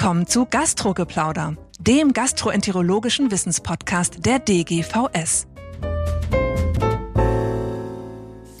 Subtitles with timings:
[0.00, 5.46] Willkommen zu Gastrogeplauder, dem gastroenterologischen Wissenspodcast der DGVS.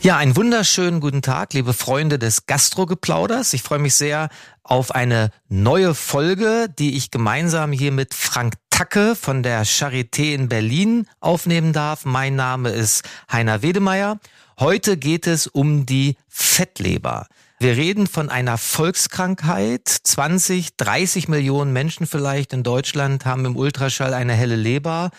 [0.02, 3.54] Ja, einen wunderschönen guten Tag, liebe Freunde des Gastrogeplauders.
[3.54, 4.28] Ich freue mich sehr
[4.64, 10.50] auf eine neue Folge, die ich gemeinsam hier mit Frank Tacke von der Charité in
[10.50, 12.04] Berlin aufnehmen darf.
[12.04, 13.02] Mein Name ist
[13.32, 14.20] Heiner Wedemeyer.
[14.58, 17.28] Heute geht es um die Fettleber.
[17.62, 19.86] Wir reden von einer Volkskrankheit.
[19.86, 25.10] 20, 30 Millionen Menschen vielleicht in Deutschland haben im Ultraschall eine helle Leber.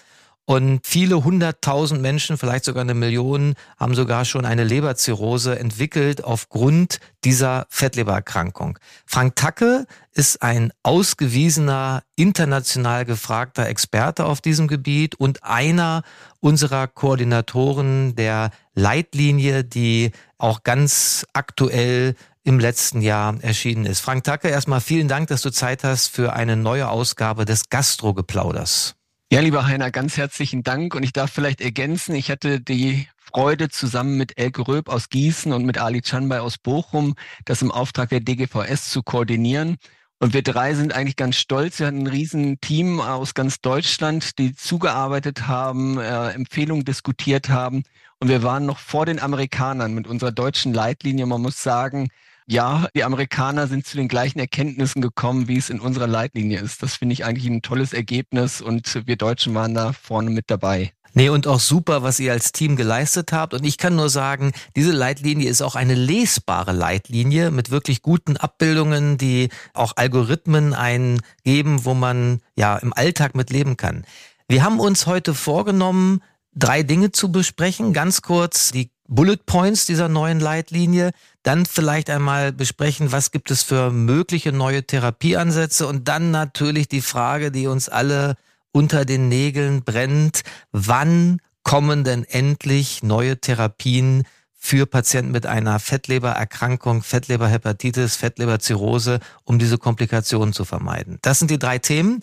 [0.45, 6.99] Und viele hunderttausend Menschen, vielleicht sogar eine Million, haben sogar schon eine Leberzirrhose entwickelt aufgrund
[7.23, 8.79] dieser Fettlebererkrankung.
[9.05, 16.01] Frank Tacke ist ein ausgewiesener, international gefragter Experte auf diesem Gebiet und einer
[16.39, 23.99] unserer Koordinatoren der Leitlinie, die auch ganz aktuell im letzten Jahr erschienen ist.
[23.99, 28.95] Frank Tacke, erstmal vielen Dank, dass du Zeit hast für eine neue Ausgabe des Gastrogeplauders.
[29.31, 30.93] Ja, lieber Heiner, ganz herzlichen Dank.
[30.95, 35.53] Und ich darf vielleicht ergänzen, ich hatte die Freude, zusammen mit Elke Röb aus Gießen
[35.53, 39.77] und mit Ali Chanbay aus Bochum, das im Auftrag der DGVS zu koordinieren.
[40.19, 41.79] Und wir drei sind eigentlich ganz stolz.
[41.79, 47.83] Wir hatten ein riesen Team aus ganz Deutschland, die zugearbeitet haben, äh, Empfehlungen diskutiert haben.
[48.19, 51.25] Und wir waren noch vor den Amerikanern mit unserer deutschen Leitlinie.
[51.25, 52.09] Man muss sagen,
[52.51, 56.83] ja, die Amerikaner sind zu den gleichen Erkenntnissen gekommen, wie es in unserer Leitlinie ist.
[56.83, 60.91] Das finde ich eigentlich ein tolles Ergebnis und wir Deutschen waren da vorne mit dabei.
[61.13, 63.53] Nee, und auch super, was ihr als Team geleistet habt.
[63.53, 68.37] Und ich kann nur sagen, diese Leitlinie ist auch eine lesbare Leitlinie mit wirklich guten
[68.37, 74.05] Abbildungen, die auch Algorithmen eingeben, wo man ja im Alltag mit leben kann.
[74.49, 76.21] Wir haben uns heute vorgenommen,
[76.53, 77.93] drei Dinge zu besprechen.
[77.93, 81.11] Ganz kurz die Bullet Points dieser neuen Leitlinie,
[81.43, 87.01] dann vielleicht einmal besprechen, was gibt es für mögliche neue Therapieansätze und dann natürlich die
[87.01, 88.35] Frage, die uns alle
[88.71, 94.23] unter den Nägeln brennt, wann kommen denn endlich neue Therapien
[94.63, 101.17] für Patienten mit einer Fettlebererkrankung, Fettleberhepatitis, Fettleberzirrhose, um diese Komplikationen zu vermeiden.
[101.21, 102.21] Das sind die drei Themen.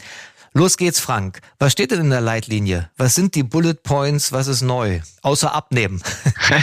[0.58, 1.38] Los geht's, Frank.
[1.60, 2.90] Was steht denn in der Leitlinie?
[2.96, 4.32] Was sind die Bullet Points?
[4.32, 5.02] Was ist neu?
[5.22, 6.02] Außer abnehmen.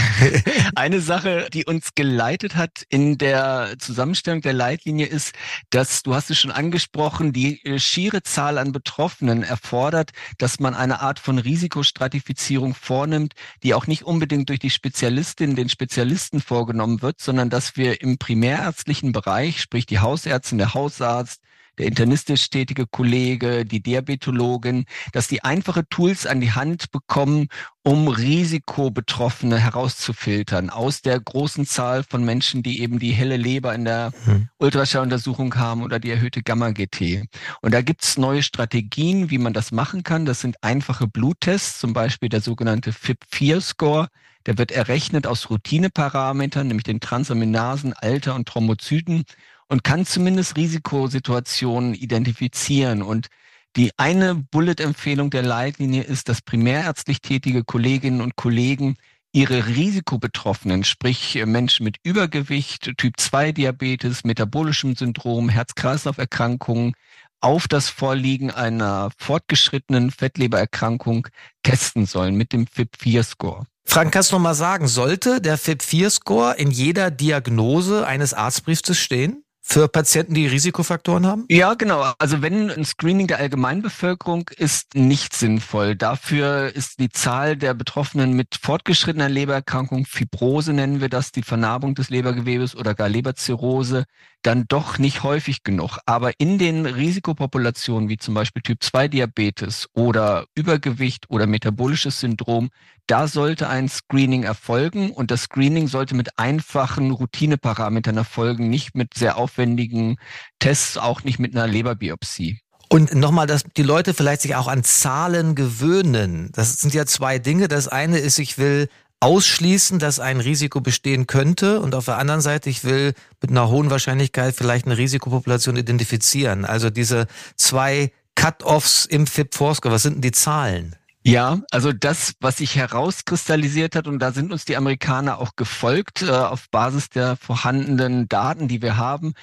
[0.75, 5.31] Eine Sache, die uns geleitet hat in der Zusammenstellung der Leitlinie ist,
[5.69, 10.73] dass, du hast es schon angesprochen, die äh, schiere Zahl an Betroffenen erfordert, dass man
[10.73, 17.01] eine Art von Risikostratifizierung vornimmt, die auch nicht unbedingt durch die Spezialistin, den Spezialisten vorgenommen
[17.01, 21.39] wird, sondern dass wir im primärärztlichen Bereich, sprich die Hausärztin, der Hausarzt,
[21.77, 27.47] der internistisch tätige Kollege, die Diabetologin, dass die einfache Tools an die Hand bekommen,
[27.83, 33.85] um Risikobetroffene herauszufiltern aus der großen Zahl von Menschen, die eben die helle Leber in
[33.85, 34.49] der mhm.
[34.57, 37.25] Ultraschalluntersuchung haben oder die erhöhte Gamma-GT.
[37.61, 40.25] Und da gibt's neue Strategien, wie man das machen kann.
[40.25, 44.07] Das sind einfache Bluttests, zum Beispiel der sogenannte FIP4-Score.
[44.47, 49.25] Der wird errechnet aus Routineparametern, nämlich den Transaminasen, Alter und Thrombozyten
[49.67, 53.01] und kann zumindest Risikosituationen identifizieren.
[53.01, 53.27] Und
[53.75, 58.95] die eine Bullet-Empfehlung der Leitlinie ist, dass primärärztlich tätige Kolleginnen und Kollegen
[59.33, 66.93] ihre Risikobetroffenen, sprich Menschen mit Übergewicht, Typ-2-Diabetes, metabolischem Syndrom, Herz-Kreislauf-Erkrankungen,
[67.41, 71.27] auf das Vorliegen einer fortgeschrittenen Fettlebererkrankung
[71.63, 73.65] testen sollen mit dem FIP4-Score.
[73.85, 79.44] Frank, kannst du noch mal sagen, sollte der FIP4-Score in jeder Diagnose eines Arztbriefs stehen?
[79.67, 81.45] Für Patienten, die Risikofaktoren haben?
[81.49, 82.13] Ja, genau.
[82.19, 85.95] Also wenn ein Screening der Allgemeinbevölkerung ist nicht sinnvoll.
[85.95, 91.95] Dafür ist die Zahl der Betroffenen mit fortgeschrittener Lebererkrankung, Fibrose nennen wir das, die Vernarbung
[91.95, 94.05] des Lebergewebes oder gar Leberzirrhose,
[94.45, 95.97] dann doch nicht häufig genug.
[96.05, 102.69] Aber in den Risikopopulationen wie zum Beispiel Typ 2 Diabetes oder Übergewicht oder metabolisches Syndrom,
[103.07, 109.13] da sollte ein Screening erfolgen und das Screening sollte mit einfachen Routineparametern erfolgen, nicht mit
[109.15, 110.17] sehr aufwendigen
[110.59, 112.59] Tests, auch nicht mit einer Leberbiopsie.
[112.89, 116.51] Und nochmal, dass die Leute vielleicht sich auch an Zahlen gewöhnen.
[116.53, 117.67] Das sind ja zwei Dinge.
[117.67, 118.89] Das eine ist, ich will
[119.19, 123.69] ausschließen, dass ein Risiko bestehen könnte und auf der anderen Seite, ich will mit einer
[123.69, 126.65] hohen Wahrscheinlichkeit vielleicht eine Risikopopulation identifizieren.
[126.65, 130.95] Also diese zwei Cut-offs im FIP-4-Score, was sind denn die Zahlen?
[131.27, 136.21] Ja, also das, was sich herauskristallisiert hat, und da sind uns die Amerikaner auch gefolgt,
[136.21, 139.33] äh, auf Basis der vorhandenen Daten, die wir haben,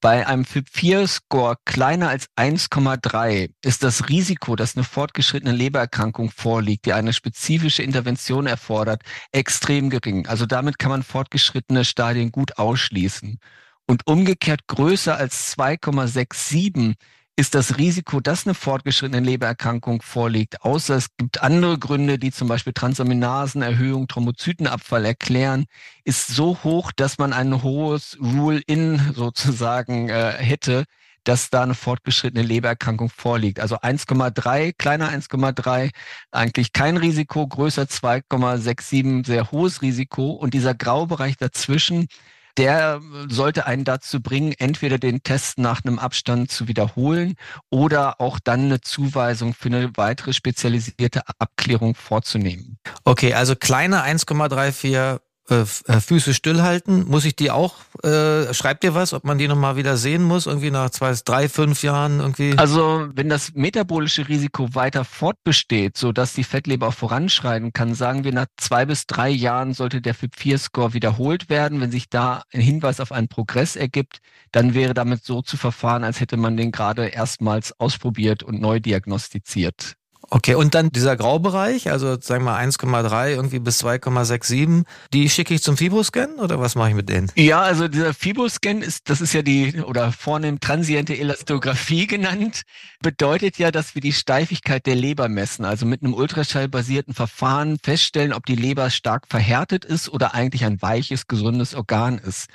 [0.00, 6.92] bei einem FIP4-Score kleiner als 1,3 ist das Risiko, dass eine fortgeschrittene Lebererkrankung vorliegt, die
[6.92, 9.02] eine spezifische Intervention erfordert,
[9.32, 10.26] extrem gering.
[10.28, 13.38] Also damit kann man fortgeschrittene Stadien gut ausschließen.
[13.86, 16.94] Und umgekehrt größer als 2,67
[17.38, 22.48] ist das Risiko, dass eine fortgeschrittene Lebererkrankung vorliegt, außer es gibt andere Gründe, die zum
[22.48, 25.66] Beispiel Transaminasenerhöhung, Thrombozytenabfall erklären,
[26.02, 30.82] ist so hoch, dass man ein hohes Rule-in sozusagen äh, hätte,
[31.22, 33.60] dass da eine fortgeschrittene Lebererkrankung vorliegt.
[33.60, 35.90] Also 1,3, kleiner 1,3,
[36.32, 40.32] eigentlich kein Risiko, größer 2,67, sehr hohes Risiko.
[40.32, 42.08] Und dieser Graubereich dazwischen,
[42.58, 47.34] der sollte einen dazu bringen, entweder den Test nach einem Abstand zu wiederholen
[47.70, 52.78] oder auch dann eine Zuweisung für eine weitere spezialisierte Abklärung vorzunehmen.
[53.04, 58.94] Okay, also kleine 1,34 äh, äh, Füße stillhalten, muss ich die auch, äh, schreibt ihr
[58.94, 62.56] was, ob man die nochmal wieder sehen muss, irgendwie nach zwei, drei, fünf Jahren irgendwie?
[62.56, 68.24] Also wenn das metabolische Risiko weiter fortbesteht, so dass die Fettleber auch voranschreiten kann, sagen
[68.24, 71.80] wir nach zwei bis drei Jahren sollte der FIB-4-Score wiederholt werden.
[71.80, 74.18] Wenn sich da ein Hinweis auf einen Progress ergibt,
[74.52, 78.80] dann wäre damit so zu verfahren, als hätte man den gerade erstmals ausprobiert und neu
[78.80, 79.97] diagnostiziert.
[80.30, 84.84] Okay, und dann dieser Graubereich, also sagen wir 1,3 irgendwie bis 2,67,
[85.14, 87.32] die schicke ich zum Fibroscan oder was mache ich mit denen?
[87.34, 92.62] Ja, also dieser Fibroscan ist, das ist ja die oder vornehm transiente Elastographie genannt,
[93.00, 98.34] bedeutet ja, dass wir die Steifigkeit der Leber messen, also mit einem ultraschallbasierten Verfahren feststellen,
[98.34, 102.48] ob die Leber stark verhärtet ist oder eigentlich ein weiches, gesundes Organ ist.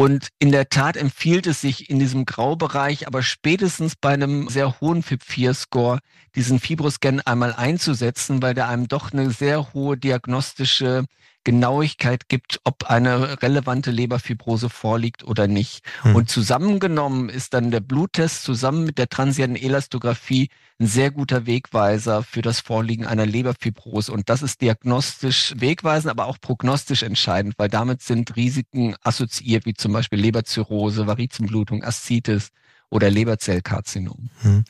[0.00, 4.80] Und in der Tat empfiehlt es sich in diesem Graubereich, aber spätestens bei einem sehr
[4.80, 5.98] hohen FIB-4-Score,
[6.34, 11.04] diesen Fibroscan einmal einzusetzen, weil der einem doch eine sehr hohe diagnostische
[11.44, 15.84] Genauigkeit gibt, ob eine relevante Leberfibrose vorliegt oder nicht.
[16.02, 16.16] Hm.
[16.16, 22.22] Und zusammengenommen ist dann der Bluttest zusammen mit der transienten Elastographie ein sehr guter Wegweiser
[22.22, 24.12] für das Vorliegen einer Leberfibrose.
[24.12, 29.74] Und das ist diagnostisch wegweisend, aber auch prognostisch entscheidend, weil damit sind Risiken assoziiert, wie
[29.74, 32.50] zum Beispiel Leberzirrhose, Varizenblutung, Aszites
[32.90, 34.30] oder Leberzellkarzinom.
[34.40, 34.64] Hm.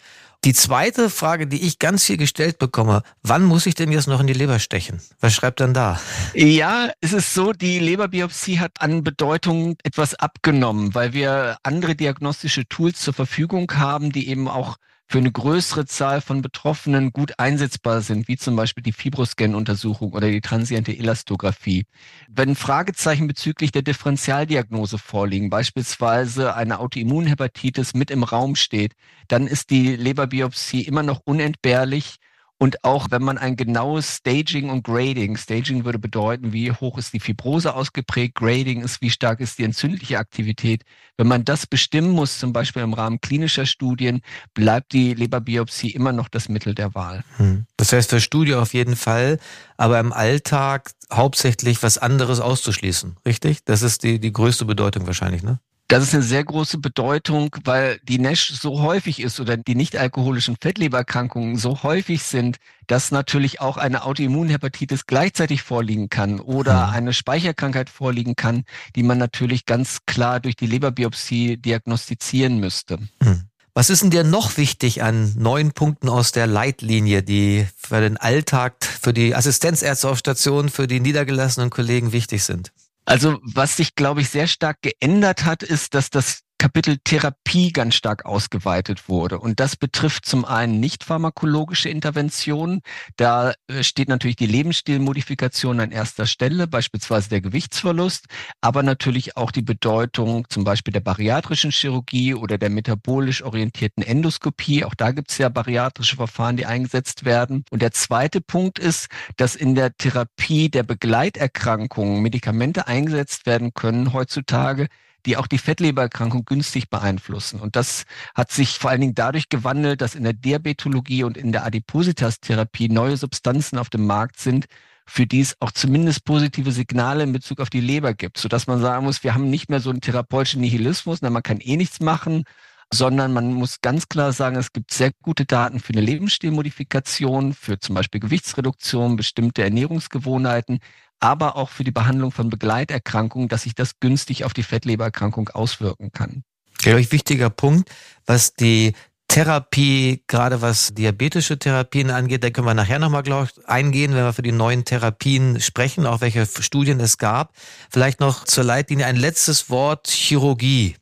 [0.44, 4.20] Die zweite Frage, die ich ganz viel gestellt bekomme, wann muss ich denn jetzt noch
[4.20, 5.02] in die Leber stechen?
[5.20, 6.00] Was schreibt dann da?
[6.32, 12.66] Ja, es ist so, die Leberbiopsie hat an Bedeutung etwas abgenommen, weil wir andere diagnostische
[12.66, 14.78] Tools zur Verfügung haben, die eben auch
[15.10, 20.30] für eine größere Zahl von Betroffenen gut einsetzbar sind, wie zum Beispiel die Fibroscan-Untersuchung oder
[20.30, 21.86] die transiente Elastographie.
[22.28, 28.92] Wenn Fragezeichen bezüglich der Differentialdiagnose vorliegen, beispielsweise eine Autoimmunhepatitis mit im Raum steht,
[29.26, 32.18] dann ist die Leberbiopsie immer noch unentbehrlich
[32.62, 37.14] und auch wenn man ein genaues Staging und Grading, Staging würde bedeuten, wie hoch ist
[37.14, 40.82] die Fibrose ausgeprägt, Grading ist, wie stark ist die entzündliche Aktivität.
[41.16, 44.20] Wenn man das bestimmen muss, zum Beispiel im Rahmen klinischer Studien,
[44.52, 47.24] bleibt die Leberbiopsie immer noch das Mittel der Wahl.
[47.38, 47.64] Hm.
[47.78, 49.38] Das heißt für Studie auf jeden Fall,
[49.78, 53.64] aber im Alltag hauptsächlich was anderes auszuschließen, richtig?
[53.64, 55.60] Das ist die, die größte Bedeutung wahrscheinlich, ne?
[55.90, 60.56] Das ist eine sehr große Bedeutung, weil die NASH so häufig ist oder die nicht-alkoholischen
[60.60, 66.92] Fettlebererkrankungen so häufig sind, dass natürlich auch eine Autoimmunhepatitis gleichzeitig vorliegen kann oder mhm.
[66.92, 68.62] eine Speicherkrankheit vorliegen kann,
[68.94, 72.98] die man natürlich ganz klar durch die Leberbiopsie diagnostizieren müsste.
[73.20, 73.46] Mhm.
[73.75, 78.16] Was ist denn dir noch wichtig an neun Punkten aus der Leitlinie, die für den
[78.16, 82.70] Alltag, für die Assistenzärzte auf Station, für die niedergelassenen Kollegen wichtig sind?
[83.05, 87.94] Also was sich, glaube ich, sehr stark geändert hat, ist, dass das Kapitel Therapie ganz
[87.94, 89.38] stark ausgeweitet wurde.
[89.38, 92.82] Und das betrifft zum einen nicht pharmakologische Interventionen.
[93.17, 98.26] Da äh, steht natürlich die Lebensstilmodifikation an erster Stelle, beispielsweise der Gewichtsverlust,
[98.60, 104.84] aber natürlich auch die Bedeutung zum Beispiel der bariatrischen Chirurgie oder der metabolisch orientierten Endoskopie.
[104.84, 107.64] Auch da gibt es ja bariatrische Verfahren, die eingesetzt werden.
[107.70, 114.12] Und der zweite Punkt ist, dass in der Therapie der Begleiterkrankungen Medikamente eingesetzt werden können
[114.12, 114.88] heutzutage,
[115.27, 117.60] die auch die Fettlebererkrankung günstig beeinflussen.
[117.60, 121.53] Und das hat sich vor allen Dingen dadurch gewandelt, dass in der Diabetologie und in
[121.53, 124.67] der Adipositas-Therapie neue Substanzen auf dem Markt sind,
[125.06, 128.81] für die es auch zumindest positive Signale in Bezug auf die Leber gibt, sodass man
[128.81, 131.98] sagen muss, wir haben nicht mehr so einen therapeutischen Nihilismus, na, man kann eh nichts
[131.98, 132.44] machen,
[132.93, 137.79] sondern man muss ganz klar sagen, es gibt sehr gute Daten für eine Lebensstilmodifikation, für
[137.79, 140.81] zum Beispiel Gewichtsreduktion, bestimmte Ernährungsgewohnheiten,
[141.20, 146.11] aber auch für die Behandlung von Begleiterkrankungen, dass sich das günstig auf die Fettlebererkrankung auswirken
[146.13, 146.43] kann.
[146.79, 147.91] Glaube ich, wichtiger Punkt,
[148.27, 148.94] was die
[149.29, 154.25] Therapie, gerade was diabetische Therapien angeht, da können wir nachher nochmal, glaube ich, eingehen, wenn
[154.25, 157.53] wir für die neuen Therapien sprechen, auch welche Studien es gab.
[157.91, 160.97] Vielleicht noch zur Leitlinie ein letztes Wort, Chirurgie.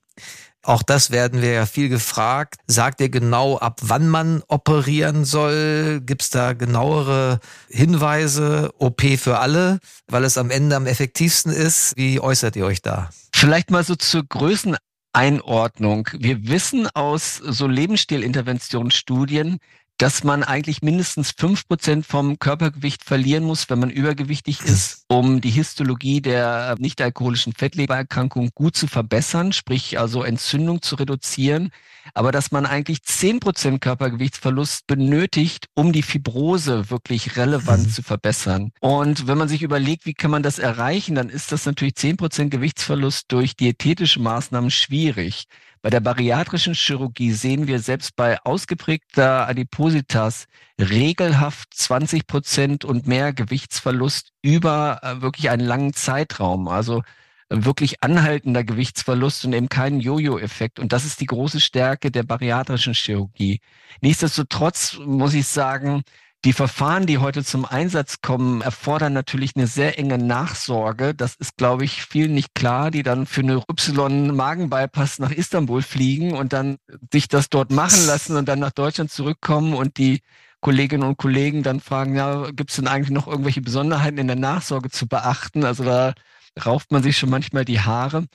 [0.69, 2.57] Auch das werden wir ja viel gefragt.
[2.67, 6.03] Sagt ihr genau, ab wann man operieren soll?
[6.05, 8.71] Gibt es da genauere Hinweise?
[8.77, 11.97] OP für alle, weil es am Ende am effektivsten ist.
[11.97, 13.09] Wie äußert ihr euch da?
[13.35, 14.77] Vielleicht mal so zur Größen
[15.15, 16.11] Einordnung.
[16.13, 19.61] Wir wissen aus so Lebensstilinterventionsstudien,
[19.99, 25.41] dass man eigentlich mindestens fünf Prozent vom Körpergewicht verlieren muss, wenn man übergewichtig ist, um
[25.41, 31.71] die Histologie der nicht-alkoholischen Fettlebererkrankung gut zu verbessern, sprich also Entzündung zu reduzieren.
[32.15, 37.91] Aber dass man eigentlich zehn Prozent Körpergewichtsverlust benötigt, um die Fibrose wirklich relevant mhm.
[37.91, 38.71] zu verbessern.
[38.81, 42.17] Und wenn man sich überlegt, wie kann man das erreichen, dann ist das natürlich zehn
[42.17, 45.47] Prozent Gewichtsverlust durch diätetische Maßnahmen schwierig.
[45.81, 50.47] Bei der bariatrischen Chirurgie sehen wir selbst bei ausgeprägter Adipositas
[50.81, 56.69] regelhaft 20 Prozent und mehr Gewichtsverlust über äh, wirklich einen langen Zeitraum.
[56.69, 57.03] Also
[57.49, 60.79] äh, wirklich anhaltender Gewichtsverlust und eben keinen Jojo-Effekt.
[60.81, 63.61] Und das ist die große Stärke der bariatrischen Chirurgie.
[64.01, 66.03] Nichtsdestotrotz muss ich sagen,
[66.45, 71.15] die Verfahren, die heute zum Einsatz kommen, erfordern natürlich eine sehr enge Nachsorge.
[71.15, 76.35] Das ist, glaube ich, vielen nicht klar, die dann für eine Y-Magenbypass nach Istanbul fliegen
[76.35, 76.77] und dann
[77.13, 80.21] sich das dort machen lassen und dann nach Deutschland zurückkommen und die
[80.61, 84.37] Kolleginnen und Kollegen dann fragen, ja, gibt es denn eigentlich noch irgendwelche Besonderheiten in der
[84.37, 85.65] Nachsorge zu beachten?
[85.65, 86.15] Also da
[86.65, 88.27] rauft man sich schon manchmal die Haare.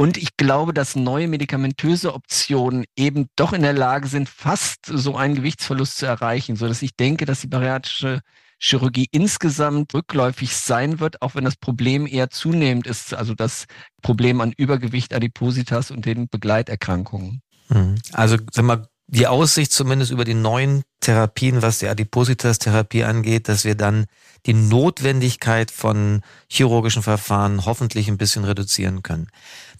[0.00, 5.14] Und ich glaube, dass neue medikamentöse Optionen eben doch in der Lage sind, fast so
[5.14, 8.22] einen Gewichtsverlust zu erreichen, so dass ich denke, dass die bariatrische
[8.58, 13.66] Chirurgie insgesamt rückläufig sein wird, auch wenn das Problem eher zunehmend ist, also das
[14.00, 17.42] Problem an Übergewicht, Adipositas und den Begleiterkrankungen.
[17.68, 17.96] Mhm.
[18.12, 23.64] Also, sag mal, die Aussicht zumindest über die neuen Therapien, was die Adipositas-Therapie angeht, dass
[23.64, 24.06] wir dann
[24.46, 29.26] die Notwendigkeit von chirurgischen Verfahren hoffentlich ein bisschen reduzieren können.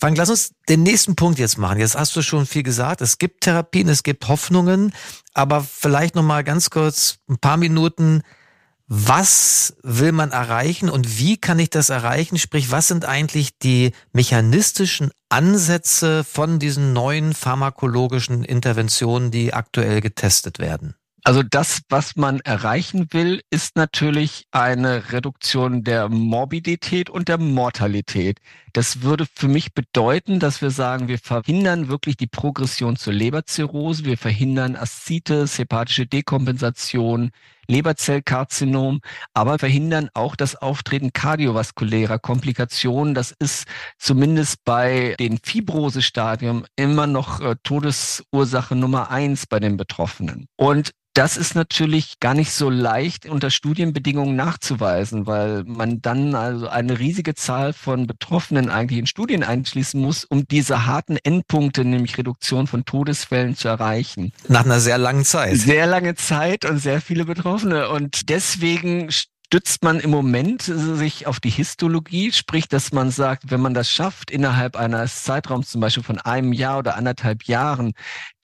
[0.01, 1.79] Frank, lass uns den nächsten Punkt jetzt machen.
[1.79, 3.03] Jetzt hast du schon viel gesagt.
[3.03, 4.93] Es gibt Therapien, es gibt Hoffnungen,
[5.33, 8.23] aber vielleicht noch mal ganz kurz ein paar Minuten
[8.92, 12.38] was will man erreichen und wie kann ich das erreichen?
[12.38, 20.59] Sprich, was sind eigentlich die mechanistischen Ansätze von diesen neuen pharmakologischen Interventionen, die aktuell getestet
[20.59, 20.97] werden?
[21.23, 28.40] Also das, was man erreichen will, ist natürlich eine Reduktion der Morbidität und der Mortalität.
[28.73, 34.04] Das würde für mich bedeuten, dass wir sagen, wir verhindern wirklich die Progression zur Leberzirrhose,
[34.04, 37.30] wir verhindern Aszites, hepatische Dekompensation,
[37.69, 39.00] Leberzellkarzinom,
[39.35, 43.14] aber verhindern auch das Auftreten kardiovaskulärer Komplikationen.
[43.14, 43.67] Das ist
[43.99, 50.47] zumindest bei den Fibrosestadium immer noch äh, Todesursache Nummer eins bei den Betroffenen.
[50.57, 56.69] Und das ist natürlich gar nicht so leicht unter Studienbedingungen nachzuweisen, weil man dann also
[56.69, 62.17] eine riesige Zahl von Betroffenen eigentlich in Studien einschließen muss, um diese harten Endpunkte, nämlich
[62.17, 64.33] Reduktion von Todesfällen zu erreichen.
[64.47, 65.57] Nach einer sehr langen Zeit.
[65.57, 67.60] Sehr lange Zeit und sehr viele Betroffene.
[67.64, 73.61] Und deswegen stützt man im Moment sich auf die Histologie, sprich, dass man sagt, wenn
[73.61, 77.93] man das schafft, innerhalb eines Zeitraums zum Beispiel von einem Jahr oder anderthalb Jahren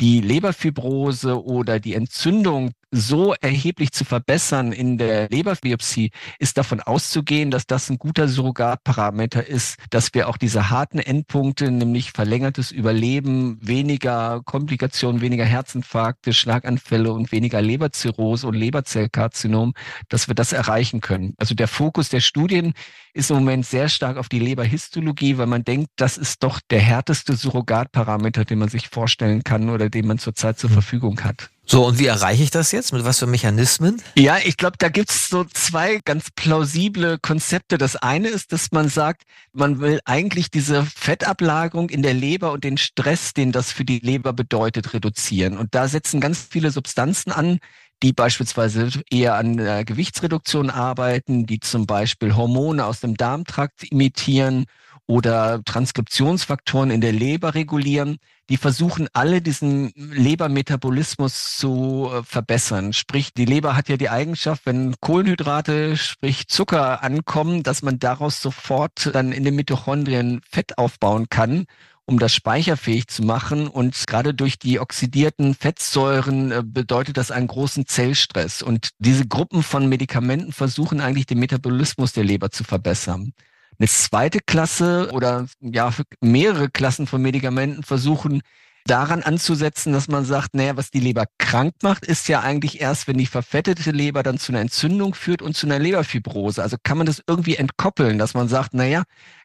[0.01, 7.51] die Leberfibrose oder die Entzündung so erheblich zu verbessern in der Leberbiopsie, ist davon auszugehen,
[7.51, 13.59] dass das ein guter Surrogatparameter ist, dass wir auch diese harten Endpunkte, nämlich verlängertes Überleben,
[13.61, 19.75] weniger Komplikationen, weniger Herzinfarkte, Schlaganfälle und weniger Leberzirrhose und Leberzellkarzinom,
[20.09, 21.35] dass wir das erreichen können.
[21.39, 22.73] Also der Fokus der Studien
[23.15, 26.81] ist im Moment sehr stark auf die Leberhistologie, weil man denkt, das ist doch der
[26.81, 30.75] härteste Surrogatparameter, den man sich vorstellen kann oder den man zurzeit zur hm.
[30.75, 31.51] Verfügung hat.
[31.69, 32.93] So, und wie erreiche ich das jetzt?
[32.93, 34.01] Mit was für Mechanismen?
[34.17, 37.77] Ja, ich glaube, da gibt's so zwei ganz plausible Konzepte.
[37.77, 42.63] Das eine ist, dass man sagt, man will eigentlich diese Fettablagerung in der Leber und
[42.63, 45.59] den Stress, den das für die Leber bedeutet, reduzieren.
[45.59, 47.59] Und da setzen ganz viele Substanzen an,
[48.01, 54.67] die beispielsweise eher an äh, Gewichtsreduktion arbeiten, die zum Beispiel Hormone aus dem Darmtrakt imitieren
[55.07, 62.93] oder Transkriptionsfaktoren in der Leber regulieren, die versuchen alle diesen Lebermetabolismus zu äh, verbessern.
[62.93, 68.41] Sprich, die Leber hat ja die Eigenschaft, wenn Kohlenhydrate, sprich Zucker ankommen, dass man daraus
[68.41, 71.67] sofort dann in den Mitochondrien Fett aufbauen kann
[72.09, 73.67] um das speicherfähig zu machen.
[73.67, 78.63] Und gerade durch die oxidierten Fettsäuren äh, bedeutet das einen großen Zellstress.
[78.63, 83.33] Und diese Gruppen von Medikamenten versuchen eigentlich den Metabolismus der Leber zu verbessern.
[83.79, 88.43] Eine zweite Klasse oder ja mehrere Klassen von Medikamenten versuchen
[88.87, 93.09] daran anzusetzen, dass man sagt, naja, was die Leber krank macht, ist ja eigentlich erst,
[93.09, 96.63] wenn die verfettete Leber dann zu einer Entzündung führt und zu einer Leberfibrose.
[96.63, 99.03] Also kann man das irgendwie entkoppeln, dass man sagt, naja,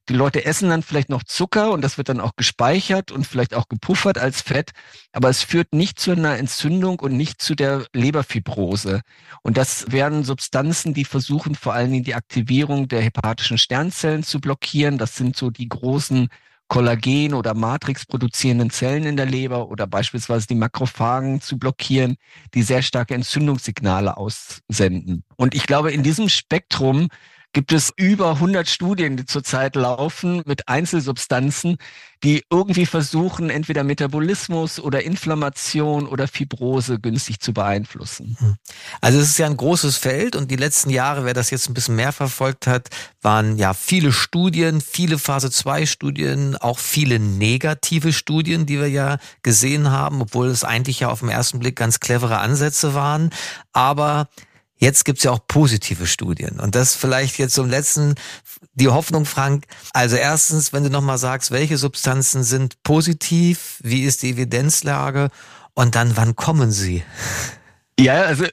[0.10, 3.54] die Leute essen dann vielleicht noch Zucker und das wird dann auch gespeichert und vielleicht
[3.54, 4.72] auch gepuffert als Fett,
[5.12, 9.02] aber es führt nicht zu einer Entzündung und nicht zu der Leberfibrose.
[9.44, 14.40] Und das wären Substanzen, die versuchen vor allen Dingen die Aktivierung der hepatischen Sternzellen zu
[14.40, 14.98] blockieren.
[14.98, 16.30] Das sind so die großen
[16.72, 22.16] Kollagen oder Matrix produzierenden Zellen in der Leber oder beispielsweise die Makrophagen zu blockieren,
[22.54, 25.26] die sehr starke Entzündungssignale aussenden.
[25.36, 27.10] Und ich glaube, in diesem Spektrum
[27.54, 31.78] gibt es über 100 Studien, die zurzeit laufen mit Einzelsubstanzen,
[32.24, 38.38] die irgendwie versuchen, entweder Metabolismus oder Inflammation oder Fibrose günstig zu beeinflussen.
[38.40, 38.56] Hm.
[39.02, 41.74] Also es ist ja ein großes Feld und die letzten Jahre, wer das jetzt ein
[41.74, 42.90] bisschen mehr verfolgt hat,
[43.22, 49.18] waren ja viele Studien, viele Phase 2 Studien, auch viele negative Studien, die wir ja
[49.42, 53.32] gesehen haben, obwohl es eigentlich ja auf den ersten Blick ganz clevere Ansätze waren.
[53.74, 54.28] Aber
[54.82, 56.60] Jetzt gibt's ja auch positive Studien.
[56.60, 58.16] Und das vielleicht jetzt zum letzten
[58.74, 59.66] die Hoffnung, Frank.
[59.94, 65.30] Also erstens, wenn du nochmal sagst, welche Substanzen sind positiv, wie ist die Evidenzlage
[65.76, 67.04] und dann, wann kommen sie?
[68.00, 68.46] Ja, also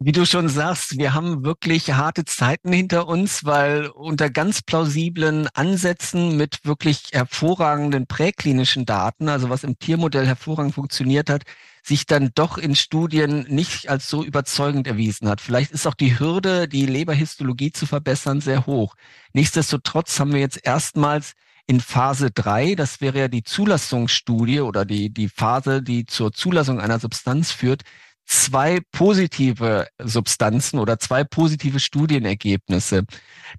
[0.00, 5.48] wie du schon sagst, wir haben wirklich harte Zeiten hinter uns, weil unter ganz plausiblen
[5.52, 11.42] Ansätzen mit wirklich hervorragenden präklinischen Daten, also was im Tiermodell hervorragend funktioniert hat,
[11.86, 15.42] sich dann doch in Studien nicht als so überzeugend erwiesen hat.
[15.42, 18.94] Vielleicht ist auch die Hürde, die Leberhistologie zu verbessern, sehr hoch.
[19.34, 21.34] Nichtsdestotrotz haben wir jetzt erstmals
[21.66, 26.80] in Phase drei, das wäre ja die Zulassungsstudie oder die, die Phase, die zur Zulassung
[26.80, 27.82] einer Substanz führt,
[28.24, 33.04] zwei positive Substanzen oder zwei positive Studienergebnisse.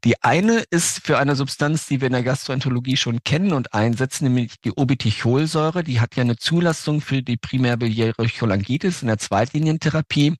[0.03, 4.25] Die eine ist für eine Substanz, die wir in der Gastroenterologie schon kennen und einsetzen,
[4.25, 5.83] nämlich die Obithicholsäure.
[5.83, 10.35] Die hat ja eine Zulassung für die primärbiliäre Cholangitis in der Zweitlinientherapie.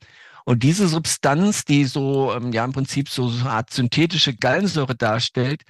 [0.45, 5.63] Und diese Substanz, die so, ähm, ja, im Prinzip so eine Art synthetische Gallensäure darstellt,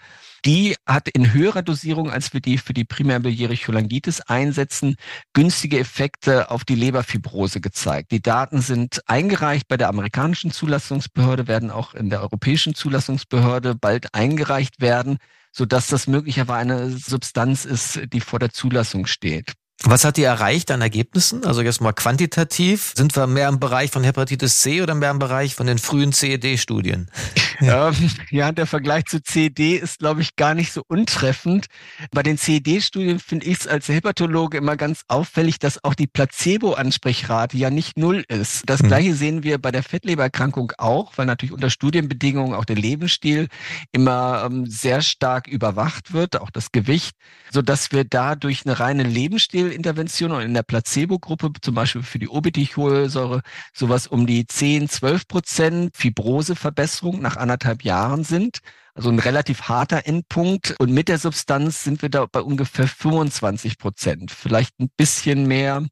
[0.43, 4.97] die hat in höherer Dosierung, als wir die für die primärbiliäre Cholangitis einsetzen,
[5.33, 8.11] günstige Effekte auf die Leberfibrose gezeigt.
[8.11, 14.13] Die Daten sind eingereicht bei der amerikanischen Zulassungsbehörde, werden auch in der europäischen Zulassungsbehörde bald
[14.13, 15.17] eingereicht werden,
[15.53, 19.53] sodass das möglicherweise eine Substanz ist, die vor der Zulassung steht.
[19.87, 21.45] Was hat die erreicht an Ergebnissen?
[21.45, 22.93] Also jetzt mal quantitativ.
[22.97, 26.11] Sind wir mehr im Bereich von Hepatitis C oder mehr im Bereich von den frühen
[26.11, 27.09] CED-Studien?
[27.61, 27.75] Ja.
[27.85, 31.67] Ähm, ja, der Vergleich zu CED ist, glaube ich, gar nicht so untreffend.
[32.11, 37.57] Bei den CED-Studien finde ich es als Hepatologe immer ganz auffällig, dass auch die Placebo-Ansprechrate
[37.57, 38.63] ja nicht null ist.
[38.65, 38.87] Das hm.
[38.87, 43.47] gleiche sehen wir bei der Fettlebererkrankung auch, weil natürlich unter Studienbedingungen auch der Lebensstil
[43.91, 47.15] immer ähm, sehr stark überwacht wird, auch das Gewicht,
[47.51, 52.03] so dass wir da durch eine reine Lebensstil Intervention und in der Placebo-Gruppe, zum Beispiel
[52.03, 53.41] für die Obithicholsäure,
[53.73, 58.59] sowas um die 10, 12 Prozent Fibroseverbesserung nach anderthalb Jahren sind.
[58.97, 60.75] Also ein relativ harter Endpunkt.
[60.79, 65.85] Und mit der Substanz sind wir da bei ungefähr 25 Prozent, vielleicht ein bisschen mehr.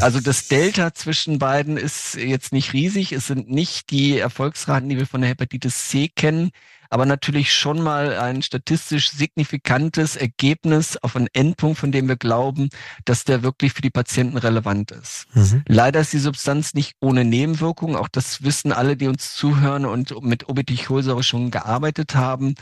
[0.00, 3.10] Also das Delta zwischen beiden ist jetzt nicht riesig.
[3.10, 6.52] Es sind nicht die Erfolgsraten, die wir von der Hepatitis C kennen
[6.90, 12.68] aber natürlich schon mal ein statistisch signifikantes Ergebnis auf einen Endpunkt, von dem wir glauben,
[13.04, 15.26] dass der wirklich für die Patienten relevant ist.
[15.34, 15.62] Mhm.
[15.66, 17.96] Leider ist die Substanz nicht ohne Nebenwirkungen.
[17.96, 22.54] Auch das wissen alle, die uns zuhören und mit Obithicholsäure schon gearbeitet haben.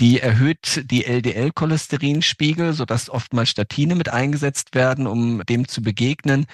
[0.00, 6.46] Die erhöht die LDL-Cholesterinspiegel, sodass oftmals Statine mit eingesetzt werden, um dem zu begegnen.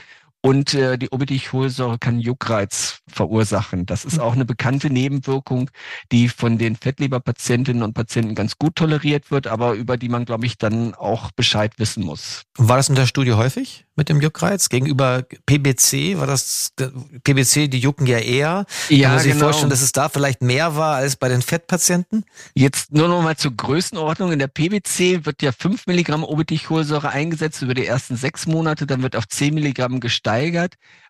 [0.42, 3.84] Und äh, die Obethicholsäure kann Juckreiz verursachen.
[3.84, 5.70] Das ist auch eine bekannte Nebenwirkung,
[6.12, 10.46] die von den Fettleberpatientinnen und Patienten ganz gut toleriert wird, aber über die man, glaube
[10.46, 12.44] ich, dann auch Bescheid wissen muss.
[12.56, 13.84] War das in der Studie häufig?
[14.00, 14.70] mit dem Juckreiz?
[14.70, 16.70] Gegenüber PBC war das,
[17.22, 18.64] PBC, die jucken ja eher.
[18.88, 19.44] Ja, Kann man sich genau.
[19.44, 22.24] vorstellen, dass es da vielleicht mehr war als bei den Fettpatienten?
[22.54, 24.32] Jetzt nur noch mal zur Größenordnung.
[24.32, 29.02] In der PBC wird ja 5 Milligramm Obethicholsäure eingesetzt über die ersten sechs Monate, dann
[29.02, 30.29] wird auf 10 Milligramm gesteigert.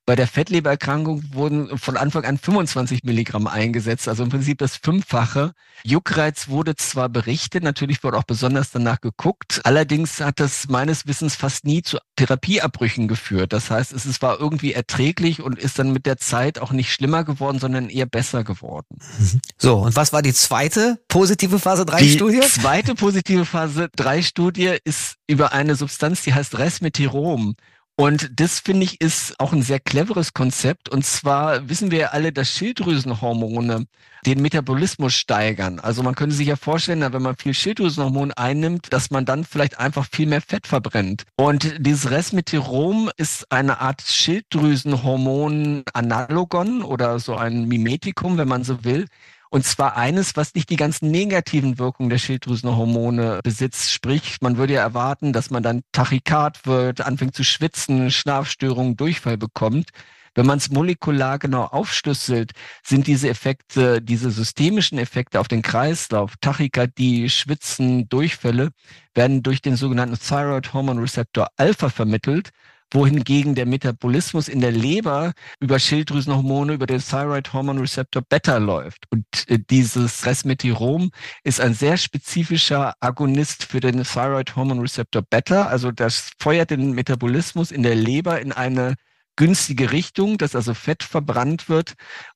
[0.06, 5.52] Bei der Fettlebererkrankung wurden von Anfang an 25 Milligramm eingesetzt, also im Prinzip das Fünffache.
[5.84, 11.36] Juckreiz wurde zwar berichtet, natürlich wurde auch besonders danach geguckt, allerdings hat das meines Wissens
[11.36, 13.52] fast nie zu Therapieabbrüchen geführt.
[13.52, 17.22] Das heißt, es war irgendwie erträglich und ist dann mit der Zeit auch nicht schlimmer
[17.22, 18.98] geworden, sondern eher besser geworden.
[18.98, 19.40] Mhm.
[19.58, 22.40] So, und was war die zweite positive Phase 3 Studie?
[22.40, 27.54] Die zweite positive Phase 3 Studie ist über eine Substanz, die heißt Resmetirom.
[28.00, 30.88] Und das finde ich ist auch ein sehr cleveres Konzept.
[30.88, 33.84] Und zwar wissen wir ja alle, dass Schilddrüsenhormone
[34.24, 35.80] den Metabolismus steigern.
[35.80, 39.78] Also man könnte sich ja vorstellen, wenn man viel Schilddrüsenhormon einnimmt, dass man dann vielleicht
[39.78, 41.24] einfach viel mehr Fett verbrennt.
[41.36, 49.08] Und dieses Resmetirom ist eine Art Schilddrüsenhormon-Analogon oder so ein Mimetikum, wenn man so will,
[49.50, 53.92] und zwar eines, was nicht die ganzen negativen Wirkungen der Schilddrüsenhormone besitzt.
[53.92, 59.36] Sprich, man würde ja erwarten, dass man dann Tachykard wird, anfängt zu schwitzen, Schlafstörungen, Durchfall
[59.36, 59.90] bekommt
[60.34, 66.34] wenn man es molekular genau aufschlüsselt, sind diese Effekte, diese systemischen Effekte auf den Kreislauf,
[66.40, 68.70] Tachykardie, Schwitzen, Durchfälle,
[69.14, 72.50] werden durch den sogenannten Thyroid Hormone Receptor Alpha vermittelt
[72.92, 79.04] wohingegen der Metabolismus in der Leber über Schilddrüsenhormone, über den Thyroid Hormone Receptor Beta läuft.
[79.10, 81.10] Und äh, dieses Resmetirom
[81.44, 85.66] ist ein sehr spezifischer Agonist für den Thyroid Hormone Receptor Beta.
[85.66, 88.94] Also das feuert den Metabolismus in der Leber in eine
[89.36, 91.94] günstige Richtung, dass also Fett verbrannt wird.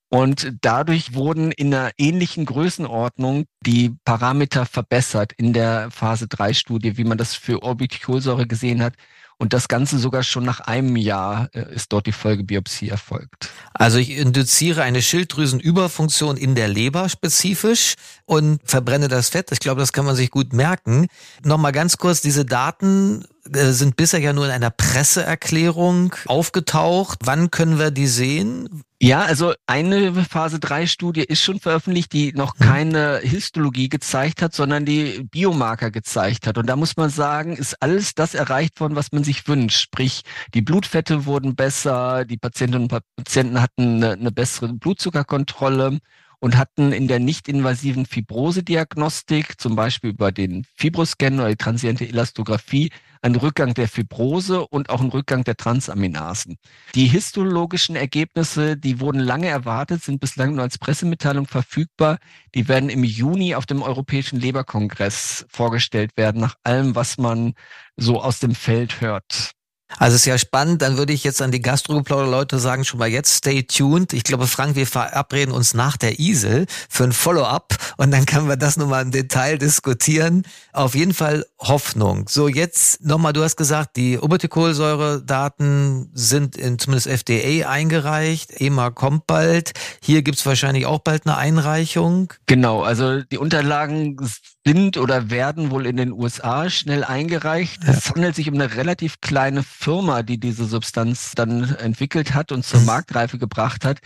[0.08, 6.96] Und dadurch wurden in einer ähnlichen Größenordnung die Parameter verbessert in der Phase 3 Studie,
[6.96, 8.94] wie man das für Orbiticholsäure gesehen hat.
[9.38, 13.50] Und das Ganze sogar schon nach einem Jahr äh, ist dort die Folgebiopsie erfolgt.
[13.72, 17.94] Also ich induziere eine Schilddrüsenüberfunktion in der Leber spezifisch
[18.26, 19.50] und verbrenne das Fett.
[19.52, 21.08] Ich glaube, das kann man sich gut merken.
[21.42, 27.20] Nochmal ganz kurz, diese Daten äh, sind bisher ja nur in einer Presseerklärung aufgetaucht.
[27.24, 28.84] Wann können wir die sehen?
[29.04, 32.64] Ja, also eine Phase 3 Studie ist schon veröffentlicht, die noch mhm.
[32.64, 36.56] keine Histologie gezeigt hat, sondern die Biomarker gezeigt hat.
[36.56, 39.78] Und da muss man sagen, ist alles das erreicht worden, was man sich wünscht.
[39.78, 40.22] Sprich,
[40.54, 45.98] die Blutfette wurden besser, die Patientinnen und Patienten hatten eine, eine bessere Blutzuckerkontrolle
[46.40, 52.90] und hatten in der nicht-invasiven Fibrosediagnostik, zum Beispiel über den Fibroscan oder die transiente Elastographie,
[53.24, 56.58] einen Rückgang der Fibrose und auch einen Rückgang der Transaminasen.
[56.94, 62.18] Die histologischen Ergebnisse, die wurden lange erwartet, sind bislang nur als Pressemitteilung verfügbar.
[62.54, 67.54] Die werden im Juni auf dem Europäischen Leberkongress vorgestellt werden, nach allem, was man
[67.96, 69.53] so aus dem Feld hört.
[69.98, 73.34] Also ist ja spannend, dann würde ich jetzt an die Gastrogeplauder-Leute sagen, schon mal jetzt
[73.34, 74.12] stay tuned.
[74.12, 78.48] Ich glaube, Frank, wir verabreden uns nach der ISEL für ein Follow-up und dann können
[78.48, 80.44] wir das nochmal im Detail diskutieren.
[80.72, 82.28] Auf jeden Fall Hoffnung.
[82.28, 88.60] So, jetzt nochmal, du hast gesagt, die Obetikolsäure-Daten sind in zumindest FDA eingereicht.
[88.60, 89.72] EMA kommt bald.
[90.02, 92.32] Hier gibt's wahrscheinlich auch bald eine Einreichung.
[92.46, 94.16] Genau, also die Unterlagen
[94.64, 97.84] sind oder werden wohl in den USA schnell eingereicht.
[97.84, 97.90] Ja.
[97.90, 102.64] Es handelt sich um eine relativ kleine Firma, die diese Substanz dann entwickelt hat und
[102.64, 102.86] zur mhm.
[102.86, 103.98] Marktreife gebracht hat.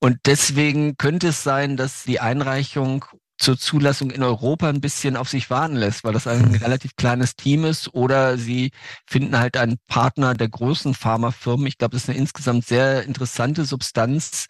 [0.00, 3.04] Und deswegen könnte es sein, dass die Einreichung
[3.38, 6.54] zur Zulassung in Europa ein bisschen auf sich warten lässt, weil das ein mhm.
[6.56, 8.72] relativ kleines Team ist oder sie
[9.06, 11.66] finden halt einen Partner der großen Pharmafirmen.
[11.66, 14.46] Ich glaube, das ist eine insgesamt sehr interessante Substanz.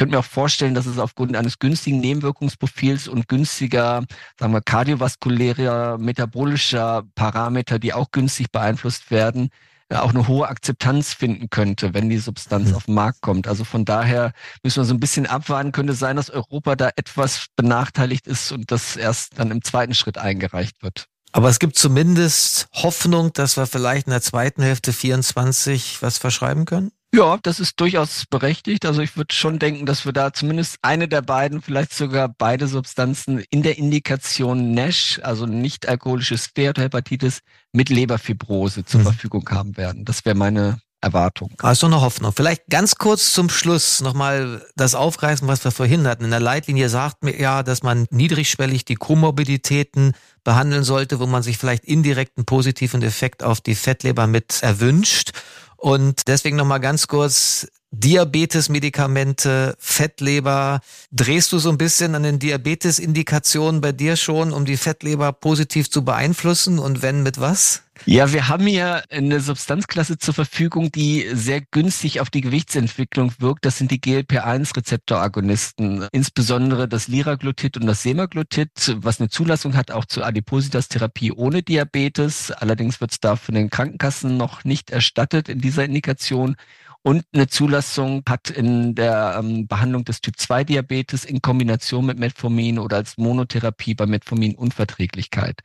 [0.00, 4.06] Ich könnte mir auch vorstellen, dass es aufgrund eines günstigen Nebenwirkungsprofils und günstiger,
[4.38, 9.50] sagen wir, kardiovaskulärer, metabolischer Parameter, die auch günstig beeinflusst werden,
[9.90, 12.76] auch eine hohe Akzeptanz finden könnte, wenn die Substanz mhm.
[12.76, 13.46] auf den Markt kommt.
[13.46, 14.32] Also von daher
[14.62, 15.70] müssen wir so ein bisschen abwarten.
[15.70, 20.16] Könnte sein, dass Europa da etwas benachteiligt ist und das erst dann im zweiten Schritt
[20.16, 21.08] eingereicht wird.
[21.32, 26.64] Aber es gibt zumindest Hoffnung, dass wir vielleicht in der zweiten Hälfte 24 was verschreiben
[26.64, 26.90] können?
[27.12, 28.86] Ja, das ist durchaus berechtigt.
[28.86, 32.68] Also ich würde schon denken, dass wir da zumindest eine der beiden, vielleicht sogar beide
[32.68, 37.40] Substanzen in der Indikation NASH, also nicht alkoholische Steatohepatitis,
[37.72, 39.04] mit Leberfibrose zur mhm.
[39.04, 40.04] Verfügung haben werden.
[40.04, 41.50] Das wäre meine Erwartung.
[41.58, 42.32] Du noch Hoffnung?
[42.32, 46.24] Vielleicht ganz kurz zum Schluss nochmal das aufgreifen, was wir vorhin hatten.
[46.24, 50.12] In der Leitlinie sagt mir ja, dass man niedrigschwellig die Komorbiditäten
[50.44, 55.32] behandeln sollte, wo man sich vielleicht indirekt einen positiven Effekt auf die Fettleber mit erwünscht.
[55.80, 60.80] Und deswegen nochmal ganz kurz, Diabetes-Medikamente, Fettleber.
[61.10, 65.90] Drehst du so ein bisschen an den Diabetes-Indikationen bei dir schon, um die Fettleber positiv
[65.90, 66.78] zu beeinflussen?
[66.78, 67.82] Und wenn, mit was?
[68.06, 73.66] Ja, wir haben hier eine Substanzklasse zur Verfügung, die sehr günstig auf die Gewichtsentwicklung wirkt.
[73.66, 80.06] Das sind die GLP-1-Rezeptoragonisten, insbesondere das Liraglutid und das Semaglutid, was eine Zulassung hat auch
[80.06, 82.52] zur Adipositas-Therapie ohne Diabetes.
[82.52, 86.56] Allerdings wird es da von den Krankenkassen noch nicht erstattet in dieser Indikation
[87.02, 92.98] und eine Zulassung hat in der ähm, Behandlung des Typ-2-Diabetes in Kombination mit Metformin oder
[92.98, 95.62] als Monotherapie bei Metforminunverträglichkeit.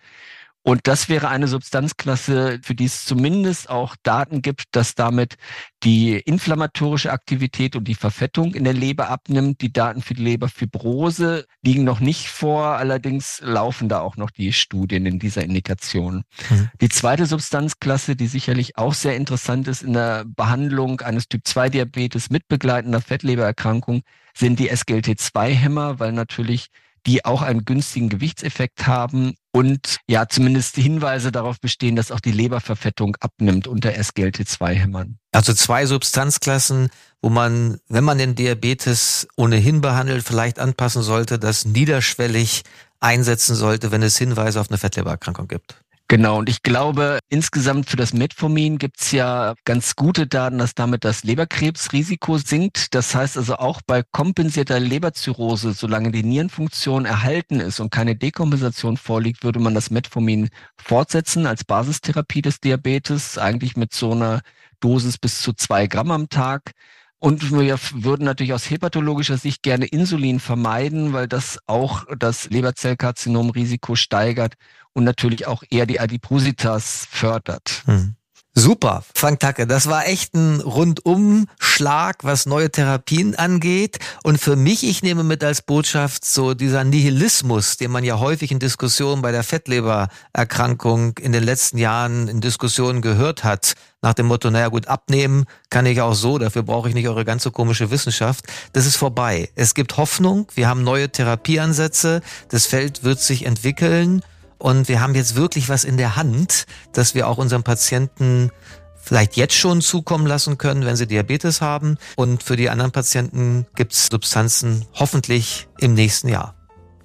[0.67, 5.35] Und das wäre eine Substanzklasse, für die es zumindest auch Daten gibt, dass damit
[5.83, 9.61] die inflammatorische Aktivität und die Verfettung in der Leber abnimmt.
[9.61, 14.53] Die Daten für die Leberfibrose liegen noch nicht vor, allerdings laufen da auch noch die
[14.53, 16.23] Studien in dieser Indikation.
[16.49, 16.71] Mhm.
[16.81, 22.47] Die zweite Substanzklasse, die sicherlich auch sehr interessant ist in der Behandlung eines Typ-2-Diabetes mit
[22.47, 24.01] begleitender Fettlebererkrankung,
[24.33, 26.69] sind die SGLT2-Hämmer, weil natürlich
[27.05, 32.31] die auch einen günstigen Gewichtseffekt haben und ja zumindest Hinweise darauf bestehen, dass auch die
[32.31, 35.17] Leberverfettung abnimmt unter SGLT2-Hämmern.
[35.31, 36.89] Also zwei Substanzklassen,
[37.21, 42.63] wo man, wenn man den Diabetes ohnehin behandelt, vielleicht anpassen sollte, das niederschwellig
[42.99, 45.77] einsetzen sollte, wenn es Hinweise auf eine Fettlebererkrankung gibt.
[46.07, 51.03] Genau, und ich glaube, insgesamt für das Metformin gibt's ja ganz gute Daten, dass damit
[51.03, 52.93] das Leberkrebsrisiko sinkt.
[52.93, 58.97] Das heißt also auch bei kompensierter Leberzirrhose, solange die Nierenfunktion erhalten ist und keine Dekompensation
[58.97, 64.41] vorliegt, würde man das Metformin fortsetzen als Basistherapie des Diabetes, eigentlich mit so einer
[64.81, 66.73] Dosis bis zu zwei Gramm am Tag.
[67.17, 73.95] Und wir würden natürlich aus hepatologischer Sicht gerne Insulin vermeiden, weil das auch das Leberzellkarzinomrisiko
[73.95, 74.53] steigert
[74.95, 77.83] und natürlich auch eher die Adipositas fördert.
[77.85, 78.15] Hm.
[78.57, 79.67] Super, Frank Tacke.
[79.67, 83.99] Das war echt ein Rundumschlag, was neue Therapien angeht.
[84.23, 88.53] Und für mich, ich nehme mit als Botschaft so dieser Nihilismus, den man ja häufig
[88.53, 93.73] in Diskussionen bei der Fettlebererkrankung in den letzten Jahren in Diskussionen gehört hat.
[94.01, 97.25] Nach dem Motto, naja gut, abnehmen kann ich auch so, dafür brauche ich nicht eure
[97.25, 98.45] ganze komische Wissenschaft.
[98.71, 99.49] Das ist vorbei.
[99.55, 104.21] Es gibt Hoffnung, wir haben neue Therapieansätze, das Feld wird sich entwickeln.
[104.65, 108.49] Und wir haben jetzt wirklich was in der Hand, dass wir auch unseren Patienten
[108.95, 111.99] vielleicht jetzt schon zukommen lassen können, wenn sie Diabetes haben.
[112.15, 116.55] Und für die anderen Patienten gibt es Substanzen hoffentlich im nächsten Jahr.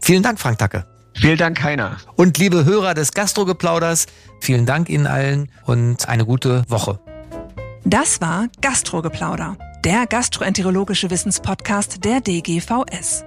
[0.00, 0.86] Vielen Dank, Frank Tacke.
[1.14, 1.98] Vielen Dank, Heiner.
[2.16, 4.06] Und liebe Hörer des Gastrogeplauders,
[4.40, 6.98] vielen Dank Ihnen allen und eine gute Woche.
[7.84, 13.26] Das war Gastrogeplauder, der gastroenterologische Wissenspodcast der DGVS.